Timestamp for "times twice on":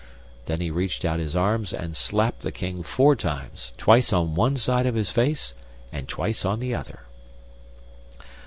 3.15-4.33